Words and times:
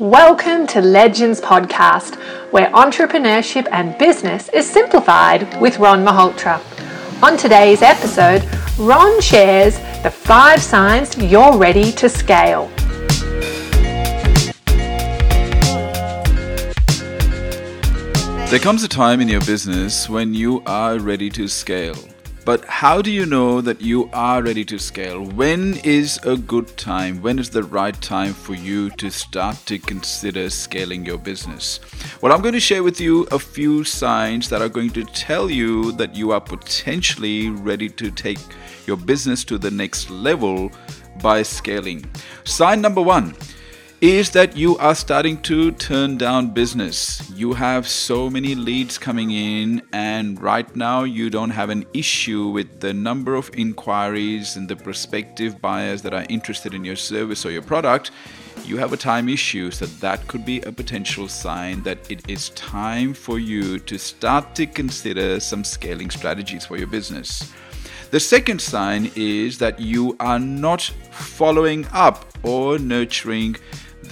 Welcome 0.00 0.66
to 0.68 0.80
Legends 0.80 1.38
Podcast, 1.38 2.16
where 2.50 2.70
entrepreneurship 2.70 3.68
and 3.70 3.96
business 3.98 4.48
is 4.48 4.66
simplified 4.66 5.60
with 5.60 5.78
Ron 5.78 6.02
Malhotra. 6.02 6.58
On 7.22 7.36
today's 7.36 7.82
episode, 7.82 8.42
Ron 8.78 9.20
shares 9.20 9.76
the 10.02 10.10
five 10.10 10.62
signs 10.62 11.14
you're 11.18 11.58
ready 11.58 11.92
to 11.92 12.08
scale. 12.08 12.68
There 18.48 18.58
comes 18.58 18.82
a 18.82 18.88
time 18.88 19.20
in 19.20 19.28
your 19.28 19.42
business 19.42 20.08
when 20.08 20.32
you 20.32 20.62
are 20.64 20.98
ready 20.98 21.28
to 21.30 21.46
scale. 21.48 22.11
But 22.44 22.64
how 22.64 23.00
do 23.00 23.10
you 23.12 23.24
know 23.24 23.60
that 23.60 23.80
you 23.80 24.10
are 24.12 24.42
ready 24.42 24.64
to 24.64 24.78
scale? 24.78 25.24
When 25.24 25.74
is 25.84 26.18
a 26.24 26.36
good 26.36 26.76
time? 26.76 27.22
When 27.22 27.38
is 27.38 27.50
the 27.50 27.62
right 27.62 27.94
time 28.00 28.34
for 28.34 28.54
you 28.54 28.90
to 28.90 29.10
start 29.10 29.56
to 29.66 29.78
consider 29.78 30.50
scaling 30.50 31.06
your 31.06 31.18
business? 31.18 31.78
Well, 32.20 32.32
I'm 32.32 32.42
going 32.42 32.54
to 32.54 32.60
share 32.60 32.82
with 32.82 33.00
you 33.00 33.28
a 33.30 33.38
few 33.38 33.84
signs 33.84 34.48
that 34.48 34.60
are 34.60 34.68
going 34.68 34.90
to 34.90 35.04
tell 35.04 35.50
you 35.50 35.92
that 35.92 36.16
you 36.16 36.32
are 36.32 36.40
potentially 36.40 37.50
ready 37.50 37.88
to 37.90 38.10
take 38.10 38.40
your 38.88 38.96
business 38.96 39.44
to 39.44 39.56
the 39.56 39.70
next 39.70 40.10
level 40.10 40.72
by 41.22 41.42
scaling. 41.42 42.04
Sign 42.42 42.80
number 42.80 43.02
one 43.02 43.36
is 44.02 44.30
that 44.32 44.56
you 44.56 44.76
are 44.78 44.96
starting 44.96 45.40
to 45.40 45.70
turn 45.70 46.18
down 46.18 46.48
business. 46.48 47.30
You 47.36 47.52
have 47.52 47.86
so 47.86 48.28
many 48.28 48.56
leads 48.56 48.98
coming 48.98 49.30
in, 49.30 49.80
and 49.92 50.42
right 50.42 50.74
now 50.74 51.04
you 51.04 51.30
don't 51.30 51.50
have 51.50 51.70
an 51.70 51.86
issue 51.94 52.48
with 52.48 52.80
the 52.80 52.92
number 52.92 53.36
of 53.36 53.48
inquiries 53.54 54.56
and 54.56 54.68
the 54.68 54.74
prospective 54.74 55.60
buyers 55.60 56.02
that 56.02 56.12
are 56.12 56.26
interested 56.28 56.74
in 56.74 56.84
your 56.84 56.96
service 56.96 57.46
or 57.46 57.52
your 57.52 57.62
product. 57.62 58.10
You 58.64 58.76
have 58.78 58.92
a 58.92 58.96
time 58.96 59.28
issue, 59.28 59.70
so 59.70 59.86
that 59.86 60.26
could 60.26 60.44
be 60.44 60.60
a 60.62 60.72
potential 60.72 61.28
sign 61.28 61.84
that 61.84 62.10
it 62.10 62.28
is 62.28 62.48
time 62.50 63.14
for 63.14 63.38
you 63.38 63.78
to 63.78 63.98
start 63.98 64.56
to 64.56 64.66
consider 64.66 65.38
some 65.38 65.62
scaling 65.62 66.10
strategies 66.10 66.66
for 66.66 66.76
your 66.76 66.88
business. 66.88 67.52
The 68.10 68.18
second 68.18 68.60
sign 68.60 69.12
is 69.14 69.58
that 69.58 69.78
you 69.78 70.16
are 70.18 70.40
not 70.40 70.82
following 71.12 71.86
up 71.92 72.26
or 72.42 72.80
nurturing 72.80 73.56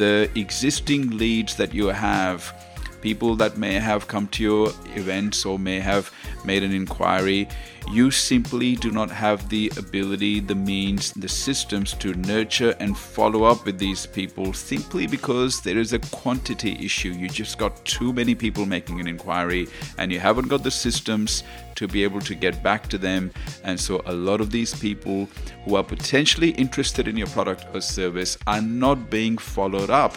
the 0.00 0.30
existing 0.34 1.10
leads 1.18 1.56
that 1.56 1.74
you 1.74 1.88
have, 1.88 2.54
people 3.00 3.36
that 3.36 3.56
may 3.56 3.74
have 3.74 4.08
come 4.08 4.28
to 4.28 4.42
your 4.42 4.72
events 4.94 5.44
or 5.44 5.58
may 5.58 5.80
have 5.80 6.12
made 6.44 6.62
an 6.62 6.72
inquiry, 6.72 7.48
you 7.88 8.10
simply 8.10 8.76
do 8.76 8.90
not 8.90 9.10
have 9.10 9.48
the 9.48 9.72
ability, 9.76 10.40
the 10.40 10.54
means, 10.54 11.12
the 11.12 11.28
systems 11.28 11.94
to 11.94 12.14
nurture 12.14 12.74
and 12.78 12.96
follow 12.96 13.44
up 13.44 13.64
with 13.64 13.78
these 13.78 14.06
people 14.06 14.52
simply 14.52 15.06
because 15.06 15.60
there 15.60 15.78
is 15.78 15.92
a 15.92 15.98
quantity 15.98 16.76
issue. 16.84 17.10
You 17.10 17.28
just 17.28 17.58
got 17.58 17.84
too 17.84 18.12
many 18.12 18.34
people 18.34 18.66
making 18.66 19.00
an 19.00 19.08
inquiry 19.08 19.66
and 19.98 20.12
you 20.12 20.20
haven't 20.20 20.48
got 20.48 20.62
the 20.62 20.70
systems 20.70 21.42
to 21.74 21.88
be 21.88 22.04
able 22.04 22.20
to 22.20 22.34
get 22.34 22.62
back 22.62 22.86
to 22.88 22.98
them. 22.98 23.30
And 23.64 23.80
so, 23.80 24.02
a 24.06 24.12
lot 24.12 24.40
of 24.40 24.50
these 24.50 24.78
people 24.78 25.28
who 25.64 25.76
are 25.76 25.84
potentially 25.84 26.50
interested 26.50 27.08
in 27.08 27.16
your 27.16 27.28
product 27.28 27.66
or 27.74 27.80
service 27.80 28.36
are 28.46 28.62
not 28.62 29.10
being 29.10 29.38
followed 29.38 29.90
up 29.90 30.16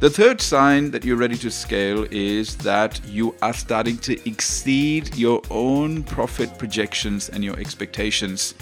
the 0.00 0.10
third 0.10 0.40
sign 0.40 0.90
that 0.90 1.04
you're 1.04 1.16
ready 1.16 1.36
to 1.36 1.50
scale 1.50 2.06
is 2.10 2.56
that 2.58 3.00
you 3.06 3.34
are 3.42 3.52
starting 3.52 3.98
to 3.98 4.28
exceed 4.28 5.16
your 5.16 5.40
own 5.50 6.02
profit 6.02 6.58
projections 6.58 7.28
and 7.28 7.44
your 7.44 7.58
expectations. 7.58 8.54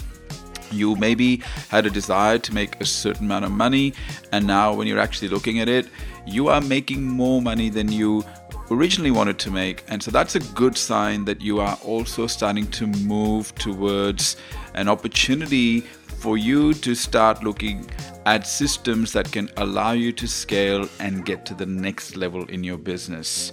You 0.71 0.95
maybe 0.95 1.37
had 1.69 1.85
a 1.85 1.89
desire 1.89 2.37
to 2.37 2.53
make 2.53 2.79
a 2.79 2.85
certain 2.85 3.25
amount 3.25 3.45
of 3.45 3.51
money, 3.51 3.93
and 4.31 4.45
now 4.45 4.73
when 4.73 4.87
you're 4.87 4.99
actually 4.99 5.27
looking 5.27 5.59
at 5.59 5.67
it, 5.67 5.87
you 6.25 6.47
are 6.47 6.61
making 6.61 7.03
more 7.03 7.41
money 7.41 7.69
than 7.69 7.91
you 7.91 8.23
originally 8.71 9.11
wanted 9.11 9.37
to 9.39 9.51
make. 9.51 9.83
And 9.87 10.01
so 10.01 10.09
that's 10.09 10.35
a 10.35 10.39
good 10.55 10.77
sign 10.77 11.25
that 11.25 11.41
you 11.41 11.59
are 11.59 11.77
also 11.83 12.25
starting 12.25 12.67
to 12.71 12.87
move 12.87 13.53
towards 13.55 14.37
an 14.73 14.87
opportunity 14.87 15.81
for 15.81 16.37
you 16.37 16.73
to 16.75 16.95
start 16.95 17.43
looking 17.43 17.89
at 18.25 18.47
systems 18.47 19.11
that 19.11 19.31
can 19.31 19.49
allow 19.57 19.91
you 19.91 20.11
to 20.13 20.27
scale 20.27 20.87
and 20.99 21.25
get 21.25 21.45
to 21.47 21.53
the 21.53 21.65
next 21.65 22.15
level 22.15 22.45
in 22.45 22.63
your 22.63 22.77
business. 22.77 23.51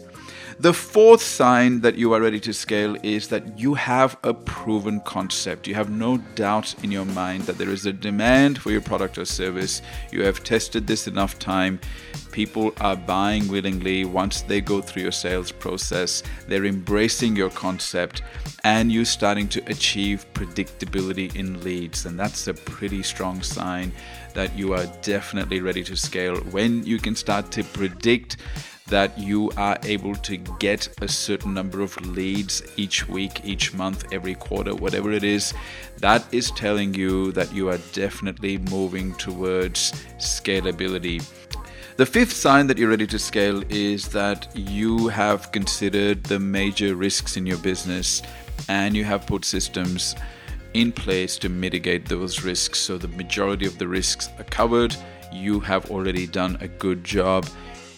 The 0.61 0.75
fourth 0.75 1.23
sign 1.23 1.81
that 1.83 1.97
you 1.97 2.13
are 2.13 2.21
ready 2.21 2.41
to 2.41 2.53
scale 2.53 2.97
is 3.03 3.29
that 3.29 3.59
you 3.59 3.75
have 3.75 4.19
a 4.25 4.35
proven 4.35 5.01
concept. 5.03 5.69
You 5.69 5.75
have 5.75 5.91
no 5.91 6.17
doubt 6.35 6.75
in 6.83 6.91
your 6.91 7.05
mind 7.05 7.43
that 7.45 7.59
there 7.59 7.71
is 7.71 7.87
a 7.87 7.93
demand 7.93 8.59
for 8.59 8.71
your 8.71 8.81
product 8.81 9.19
or 9.19 9.25
service. 9.25 9.83
You 10.11 10.25
have 10.25 10.43
tested 10.43 10.87
this 10.87 11.07
enough 11.07 11.39
time. 11.39 11.79
People 12.33 12.73
are 12.81 12.97
buying 12.97 13.49
willingly 13.49 14.05
once 14.05 14.43
they 14.43 14.61
go 14.61 14.81
through 14.81 15.03
your 15.03 15.13
sales 15.13 15.53
process. 15.53 16.23
They're 16.49 16.65
embracing 16.65 17.37
your 17.37 17.51
concept 17.51 18.23
and 18.65 18.91
you're 18.91 19.05
starting 19.05 19.49
to 19.49 19.63
achieve 19.67 20.27
predictability 20.35 21.35
in 21.37 21.63
leads. 21.63 22.07
And 22.07 22.19
that's 22.19 22.49
a 22.49 22.55
pretty 22.55 23.03
strong 23.03 23.43
sign 23.43 23.93
that 24.35 24.57
you 24.57 24.75
are 24.75 24.87
definitely 25.03 25.61
ready 25.61 25.83
to 25.85 25.97
scale 25.97 26.37
when 26.51 26.85
you 26.85 26.99
can 26.99 27.15
start 27.15 27.51
to 27.53 27.65
predict 27.65 28.39
that 28.89 29.17
you 29.19 29.51
are 29.57 29.79
able 29.85 30.15
to 30.17 30.37
get 30.59 30.89
a 31.03 31.09
certain 31.09 31.55
number 31.55 31.81
of 31.81 31.97
leads 32.07 32.63
each 32.77 33.09
week, 33.09 33.45
each 33.45 33.75
month, 33.75 34.05
every 34.13 34.35
quarter, 34.35 34.75
whatever 34.75 35.13
it 35.13 35.25
is, 35.25 35.53
that 35.99 36.25
is 36.33 36.51
telling 36.53 36.95
you 36.95 37.33
that 37.33 37.53
you 37.53 37.69
are 37.69 37.79
definitely 37.93 38.59
moving 38.59 39.15
towards 39.17 39.93
scalability. 40.19 41.23
The 41.97 42.07
fifth 42.07 42.33
sign 42.33 42.69
that 42.69 42.79
you're 42.79 42.89
ready 42.89 43.09
to 43.09 43.19
scale 43.19 43.63
is 43.69 44.09
that 44.09 44.49
you 44.55 45.09
have 45.09 45.51
considered 45.53 46.23
the 46.25 46.39
major 46.39 46.95
risks 46.95 47.37
in 47.37 47.45
your 47.45 47.59
business 47.59 48.23
and 48.69 48.97
you 48.97 49.05
have 49.05 49.27
put 49.27 49.45
systems 49.45 50.15
in 50.75 50.93
place 50.93 51.37
to 51.39 51.49
mitigate 51.49 52.09
those 52.09 52.45
risks. 52.45 52.79
So 52.79 52.99
the 52.99 53.09
majority 53.09 53.67
of 53.67 53.79
the 53.79 53.89
risks 53.89 54.29
are 54.39 54.45
covered. 54.45 54.95
You 55.33 55.61
have 55.61 55.91
already 55.91 56.27
done 56.27 56.57
a 56.61 56.69
good 56.69 57.03
job 57.03 57.47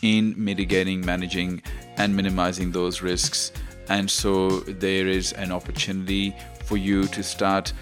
in 0.03 0.35
mitigating, 0.37 1.05
managing, 1.05 1.63
and 1.97 2.15
minimizing 2.15 2.73
those 2.73 3.03
risks. 3.03 3.53
And 3.89 4.11
so 4.11 4.61
there 4.61 5.07
is 5.07 5.33
an 5.33 5.53
opportunity 5.53 6.35
for 6.65 6.77
you 6.77 7.07
to 7.09 7.23
start 7.23 7.73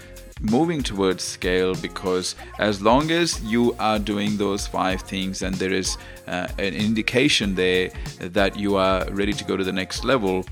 moving 0.41 0.81
towards 0.81 1.23
scale 1.23 1.75
because 1.75 2.35
as 2.59 2.81
long 2.81 3.11
as 3.11 3.41
you 3.43 3.75
are 3.77 3.99
doing 3.99 4.37
those 4.37 4.65
five 4.65 5.01
things 5.01 5.41
and 5.41 5.55
there 5.55 5.73
is 5.73 5.97
uh, 6.27 6.47
an 6.57 6.73
indication 6.73 7.55
there 7.55 7.91
that 8.19 8.57
you 8.57 8.75
are 8.77 9.05
ready 9.11 9.33
to 9.33 9.43
go 9.43 9.57
to 9.57 9.63
the 9.63 9.73
next 9.73 10.05
level 10.05 10.45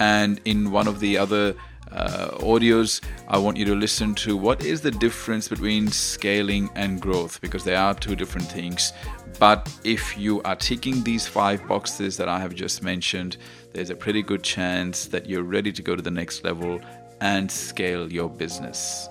and 0.00 0.40
in 0.46 0.70
one 0.70 0.88
of 0.88 1.00
the 1.00 1.18
other 1.18 1.54
uh, 1.92 2.28
audios, 2.38 3.00
I 3.28 3.38
want 3.38 3.56
you 3.56 3.64
to 3.66 3.74
listen 3.74 4.14
to 4.16 4.36
what 4.36 4.64
is 4.64 4.80
the 4.80 4.90
difference 4.90 5.48
between 5.48 5.88
scaling 5.88 6.68
and 6.74 7.00
growth 7.00 7.40
because 7.40 7.64
they 7.64 7.76
are 7.76 7.94
two 7.94 8.16
different 8.16 8.50
things. 8.50 8.92
But 9.38 9.70
if 9.84 10.16
you 10.18 10.42
are 10.42 10.56
ticking 10.56 11.02
these 11.02 11.26
five 11.26 11.66
boxes 11.66 12.16
that 12.16 12.28
I 12.28 12.38
have 12.38 12.54
just 12.54 12.82
mentioned, 12.82 13.36
there's 13.72 13.90
a 13.90 13.96
pretty 13.96 14.22
good 14.22 14.42
chance 14.42 15.06
that 15.06 15.26
you're 15.26 15.42
ready 15.42 15.72
to 15.72 15.82
go 15.82 15.94
to 15.94 16.02
the 16.02 16.10
next 16.10 16.44
level 16.44 16.80
and 17.20 17.50
scale 17.50 18.10
your 18.12 18.28
business. 18.28 19.08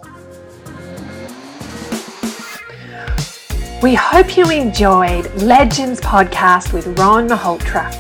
We 3.82 3.94
hope 3.94 4.36
you 4.36 4.50
enjoyed 4.50 5.32
Legends 5.36 6.02
Podcast 6.02 6.74
with 6.74 6.88
Ron 6.98 7.28
Malhotra, 7.28 7.94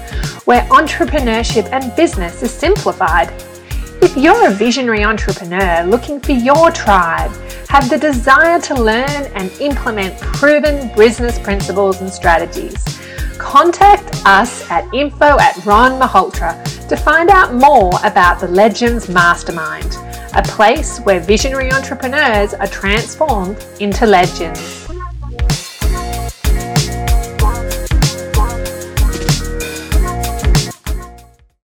where 0.45 0.63
entrepreneurship 0.63 1.71
and 1.71 1.95
business 1.95 2.41
is 2.41 2.51
simplified 2.51 3.29
if 4.05 4.15
you're 4.15 4.47
a 4.47 4.51
visionary 4.51 5.03
entrepreneur 5.03 5.83
looking 5.87 6.19
for 6.19 6.33
your 6.33 6.69
tribe, 6.69 7.31
have 7.67 7.89
the 7.89 7.97
desire 7.97 8.61
to 8.61 8.75
learn 8.75 9.23
and 9.33 9.51
implement 9.59 10.15
proven 10.19 10.95
business 10.95 11.39
principles 11.39 12.01
and 12.01 12.09
strategies, 12.11 12.75
contact 13.39 14.23
us 14.23 14.69
at 14.69 14.85
info 14.93 15.39
at 15.39 15.57
Ron 15.65 15.99
Malhotra 15.99 16.53
to 16.87 16.95
find 16.95 17.31
out 17.31 17.55
more 17.55 17.93
about 18.03 18.39
the 18.39 18.47
Legends 18.47 19.09
Mastermind, 19.09 19.95
a 20.35 20.43
place 20.43 20.99
where 20.99 21.19
visionary 21.19 21.71
entrepreneurs 21.71 22.53
are 22.53 22.67
transformed 22.67 23.65
into 23.79 24.05
legends. 24.05 24.84